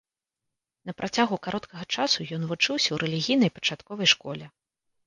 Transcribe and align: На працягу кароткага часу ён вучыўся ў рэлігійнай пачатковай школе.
На 0.89 0.95
працягу 1.01 1.35
кароткага 1.49 1.83
часу 1.95 2.27
ён 2.39 2.51
вучыўся 2.53 2.87
ў 2.91 2.97
рэлігійнай 3.05 3.55
пачатковай 3.61 4.07
школе. 4.17 4.45